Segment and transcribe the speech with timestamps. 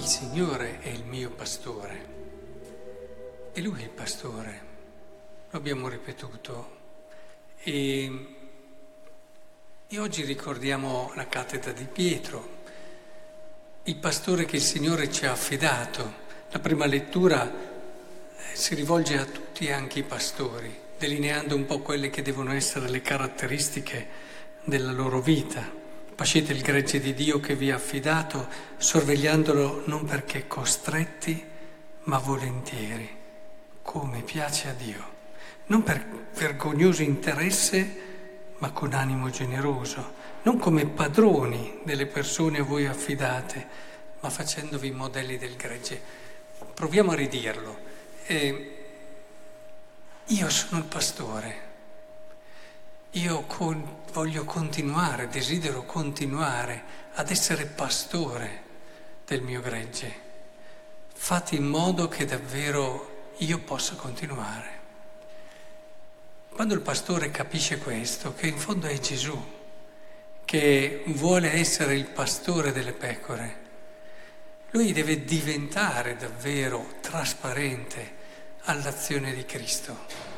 [0.00, 2.06] il Signore è il mio pastore
[3.52, 4.60] e Lui è il pastore,
[5.50, 6.78] lo abbiamo ripetuto.
[7.62, 8.36] E,
[9.86, 12.62] e oggi ricordiamo la cattedra di Pietro,
[13.82, 16.28] il pastore che il Signore ci ha affidato.
[16.48, 22.08] La prima lettura eh, si rivolge a tutti anche ai pastori, delineando un po' quelle
[22.08, 24.08] che devono essere le caratteristiche
[24.64, 25.79] della loro vita.
[26.20, 31.42] Pascete il gregge di Dio che vi ha affidato, sorvegliandolo non perché costretti,
[32.02, 33.08] ma volentieri,
[33.80, 35.02] come piace a Dio.
[35.68, 42.84] Non per vergognoso interesse, ma con animo generoso, non come padroni delle persone a voi
[42.84, 43.66] affidate,
[44.20, 45.98] ma facendovi modelli del gregge.
[46.74, 47.78] Proviamo a ridirlo.
[48.26, 48.76] Eh,
[50.26, 51.69] io sono il pastore
[53.12, 56.82] io con, voglio continuare, desidero continuare
[57.14, 58.62] ad essere pastore
[59.26, 60.28] del mio gregge.
[61.12, 64.78] Fate in modo che davvero io possa continuare.
[66.50, 69.58] Quando il pastore capisce questo, che in fondo è Gesù,
[70.44, 73.58] che vuole essere il pastore delle pecore,
[74.70, 78.18] lui deve diventare davvero trasparente
[78.64, 80.29] all'azione di Cristo.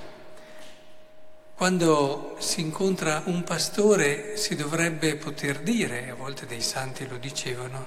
[1.55, 7.86] Quando si incontra un pastore si dovrebbe poter dire, a volte dei santi lo dicevano,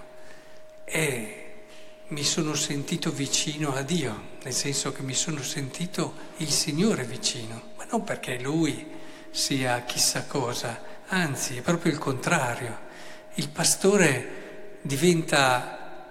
[0.85, 1.45] eh,
[2.07, 7.73] mi sono sentito vicino a Dio, nel senso che mi sono sentito il Signore vicino,
[7.77, 8.85] ma non perché Lui
[9.31, 12.79] sia chissà cosa, anzi è proprio il contrario.
[13.33, 16.05] Il pastore diventa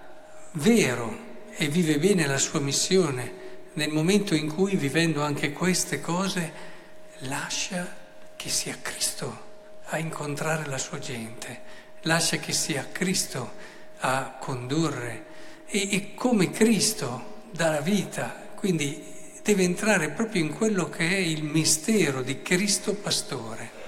[0.51, 1.17] vero
[1.55, 6.73] e vive bene la sua missione nel momento in cui, vivendo anche queste cose,
[7.19, 8.03] lascia
[8.35, 9.43] che sia Cristo
[9.85, 11.61] a incontrare la sua gente,
[12.01, 13.53] lascia che sia Cristo
[13.99, 15.25] a condurre
[15.65, 21.17] e, e come Cristo dà la vita, quindi deve entrare proprio in quello che è
[21.17, 23.83] il mistero di Cristo pastore.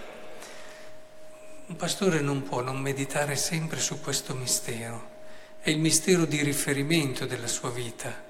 [1.68, 5.16] Un pastore non può non meditare sempre su questo mistero,
[5.59, 8.25] è il mistero di riferimento della sua vita.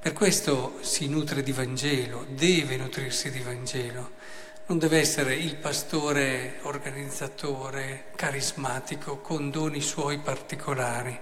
[0.00, 4.12] Per questo si nutre di Vangelo, deve nutrirsi di Vangelo.
[4.70, 11.18] Non deve essere il pastore organizzatore, carismatico, con doni suoi particolari.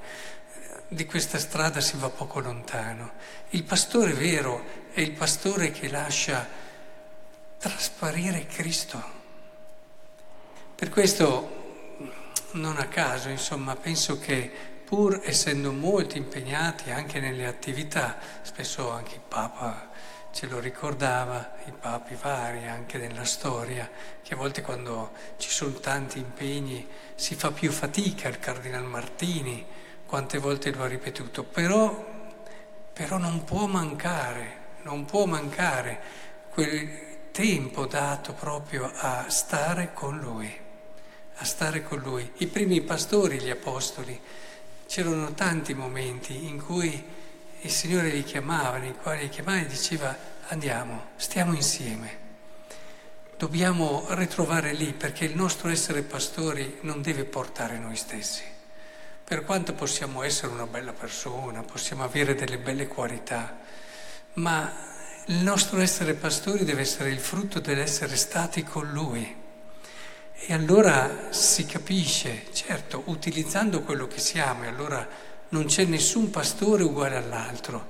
[0.87, 3.13] Di questa strada si va poco lontano.
[3.51, 6.47] Il pastore vero è il pastore che lascia
[7.59, 9.03] trasparire Cristo.
[10.75, 11.97] Per questo,
[12.51, 14.53] non a caso, insomma, penso che
[14.85, 19.89] pur essendo molto impegnati anche nelle attività, spesso anche il Papa
[20.33, 23.89] ce lo ricordava i papi vari anche nella storia,
[24.23, 29.67] che a volte quando ci sono tanti impegni si fa più fatica, il Cardinal Martini
[30.07, 32.07] quante volte lo ha ripetuto, però,
[32.93, 36.01] però non può mancare, non può mancare
[36.51, 40.51] quel tempo dato proprio a stare con lui,
[41.37, 42.33] a stare con lui.
[42.39, 44.19] I primi pastori, gli apostoli,
[44.87, 47.05] c'erano tanti momenti in cui
[47.63, 50.17] il Signore li chiamava, nei quali li chiamava e diceva
[50.49, 52.27] andiamo, stiamo insieme.
[53.37, 58.43] Dobbiamo ritrovare lì perché il nostro essere pastori non deve portare noi stessi.
[59.25, 63.59] Per quanto possiamo essere una bella persona, possiamo avere delle belle qualità,
[64.35, 64.73] ma
[65.27, 69.37] il nostro essere pastori deve essere il frutto dell'essere stati con Lui.
[70.41, 75.07] E allora si capisce, certo, utilizzando quello che siamo, e allora
[75.51, 77.87] non c'è nessun pastore uguale all'altro,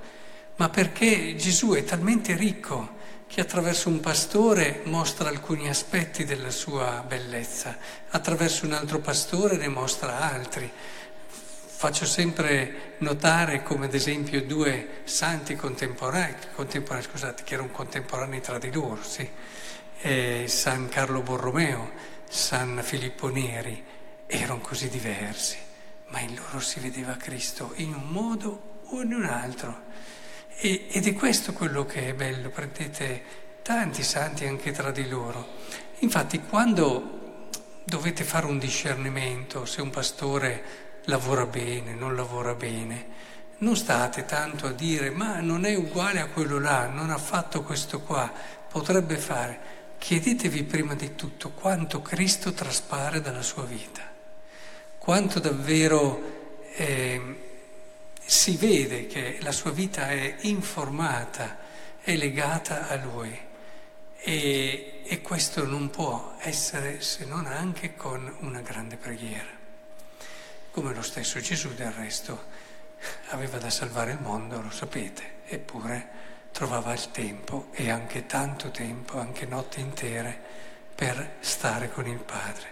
[0.55, 2.97] ma perché Gesù è talmente ricco
[3.27, 7.77] che attraverso un pastore mostra alcuni aspetti della sua bellezza,
[8.09, 10.69] attraverso un altro pastore ne mostra altri.
[11.79, 18.57] Faccio sempre notare come ad esempio due santi contemporanei, contemporanei scusate, che erano contemporanei tra
[18.57, 19.29] di loro, sì,
[20.01, 21.91] eh, San Carlo Borromeo,
[22.27, 23.81] San Filippo Neri,
[24.25, 25.67] erano così diversi
[26.09, 29.87] ma in loro si vedeva Cristo in un modo o in un altro.
[30.57, 35.57] E, ed è questo quello che è bello, prendete tanti santi anche tra di loro.
[35.99, 37.47] Infatti quando
[37.83, 43.27] dovete fare un discernimento se un pastore lavora bene, non lavora bene,
[43.59, 47.63] non state tanto a dire ma non è uguale a quello là, non ha fatto
[47.63, 48.31] questo qua,
[48.69, 49.77] potrebbe fare.
[49.97, 54.08] Chiedetevi prima di tutto quanto Cristo traspare dalla sua vita
[54.99, 57.35] quanto davvero eh,
[58.23, 61.57] si vede che la sua vita è informata,
[62.01, 63.47] è legata a Lui.
[64.21, 69.57] E, e questo non può essere se non anche con una grande preghiera.
[70.71, 72.45] Come lo stesso Gesù del resto
[73.29, 76.07] aveva da salvare il mondo, lo sapete, eppure
[76.51, 80.39] trovava il tempo e anche tanto tempo, anche notti intere,
[80.93, 82.67] per stare con il Padre.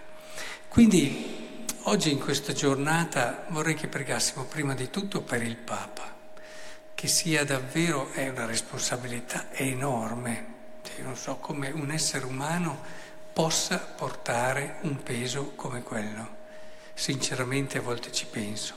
[0.67, 1.56] Quindi
[1.89, 6.15] oggi in questa giornata vorrei che pregassimo prima di tutto per il Papa,
[6.93, 12.83] che sia davvero, è una responsabilità enorme, cioè, non so come un essere umano
[13.31, 16.35] possa portare un peso come quello.
[16.93, 18.75] Sinceramente a volte ci penso.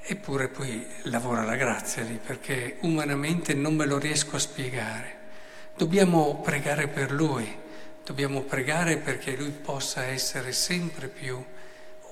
[0.00, 5.16] Eppure poi lavora la grazia lì, perché umanamente non me lo riesco a spiegare.
[5.76, 7.56] Dobbiamo pregare per lui,
[8.04, 11.40] dobbiamo pregare perché lui possa essere sempre più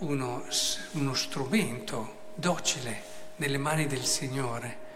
[0.00, 0.44] uno,
[0.92, 3.02] uno strumento docile
[3.36, 4.88] nelle mani del Signore,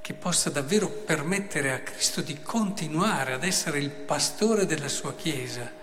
[0.00, 5.78] che possa davvero permettere a Cristo di continuare ad essere il pastore della sua Chiesa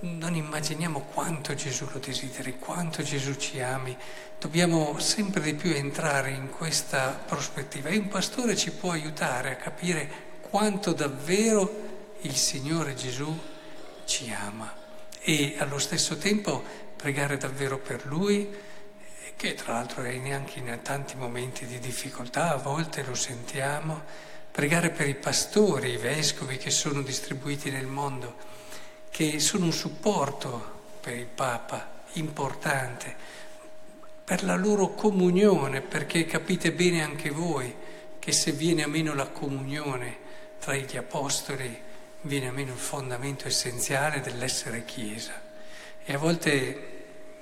[0.00, 3.96] non immaginiamo quanto Gesù lo desideri, quanto Gesù ci ami.
[4.38, 9.56] Dobbiamo sempre di più entrare in questa prospettiva e un pastore ci può aiutare a
[9.56, 10.10] capire
[10.42, 11.90] quanto davvero
[12.20, 13.34] il Signore Gesù
[14.04, 14.80] ci ama
[15.20, 18.48] e allo stesso tempo pregare davvero per Lui,
[19.34, 24.02] che tra l'altro è neanche in tanti momenti di difficoltà, a volte lo sentiamo,
[24.52, 28.36] pregare per i pastori, i vescovi che sono distribuiti nel mondo
[29.10, 33.16] che sono un supporto per il Papa importante,
[34.22, 37.74] per la loro comunione, perché capite bene anche voi
[38.20, 40.18] che se viene a meno la comunione
[40.60, 41.76] tra gli apostoli,
[42.20, 45.41] viene a meno il fondamento essenziale dell'essere Chiesa.
[46.04, 46.90] E a volte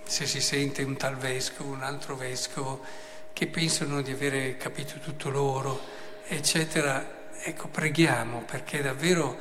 [0.04, 2.84] se si sente un tal vescovo, un altro vescovo,
[3.32, 5.80] che pensano di avere capito tutto loro,
[6.26, 9.38] eccetera, ecco, preghiamo perché davvero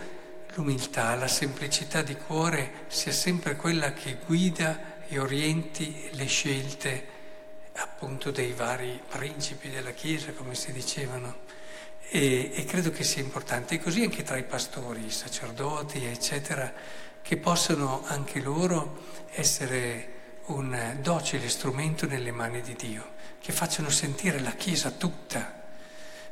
[0.54, 7.18] l'umiltà, la semplicità di cuore sia sempre quella che guida e orienti le scelte
[7.74, 11.48] appunto dei vari principi della Chiesa, come si dicevano.
[12.12, 16.74] E, e, credo che sia importante, e così anche tra i pastori, i sacerdoti, eccetera,
[17.22, 24.40] che possano anche loro essere un docile strumento nelle mani di Dio, che facciano sentire
[24.40, 25.58] la Chiesa tutta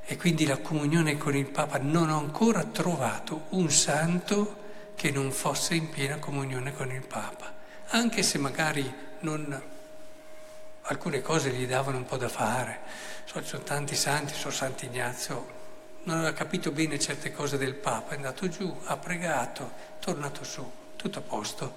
[0.03, 5.31] e quindi la comunione con il Papa non ho ancora trovato un santo che non
[5.31, 7.53] fosse in piena comunione con il Papa,
[7.89, 9.61] anche se magari non,
[10.83, 12.79] alcune cose gli davano un po' da fare.
[13.25, 15.56] So, ci sono tanti santi, so Sant'Ignazio,
[16.07, 20.45] non aveva capito bene certe cose del Papa, è andato giù, ha pregato, è tornato
[20.45, 20.65] su,
[20.95, 21.75] tutto a posto.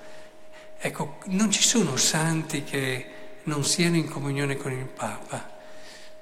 [0.79, 3.11] Ecco, non ci sono santi che
[3.45, 5.59] non siano in comunione con il Papa.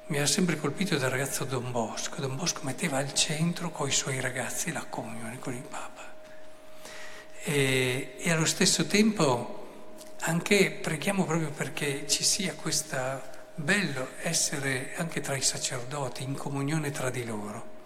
[0.07, 2.23] Mi ha sempre colpito dal ragazzo Don Bosco.
[2.23, 6.15] Don Bosco metteva al centro con i suoi ragazzi la comunione con il Papa.
[7.45, 9.67] E, e allo stesso tempo
[10.21, 13.21] anche preghiamo proprio perché ci sia questo
[13.55, 17.77] bello essere anche tra i sacerdoti in comunione tra di loro.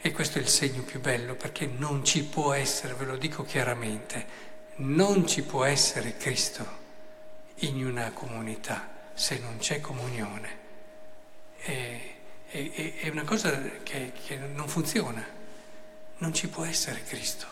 [0.00, 3.44] E questo è il segno più bello perché non ci può essere, ve lo dico
[3.44, 6.78] chiaramente, non ci può essere Cristo
[7.56, 10.60] in una comunità se non c'è comunione
[11.60, 12.14] è,
[12.48, 15.24] è, è una cosa che, che non funziona,
[16.18, 17.46] non ci può essere Cristo.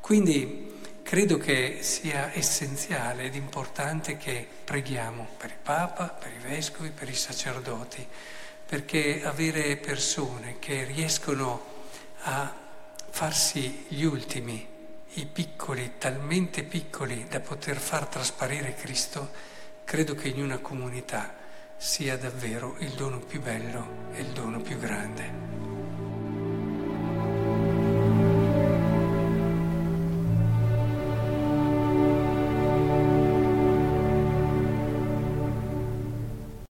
[0.00, 6.90] Quindi credo che sia essenziale ed importante che preghiamo per il Papa, per i vescovi,
[6.90, 8.06] per i sacerdoti,
[8.66, 11.74] perché avere persone che riescono
[12.22, 12.52] a
[13.08, 14.66] farsi gli ultimi,
[15.14, 19.30] i piccoli, talmente piccoli da poter far trasparire Cristo,
[19.84, 21.34] credo che in una comunità
[21.76, 25.65] sia davvero il dono più bello e il dono più grande.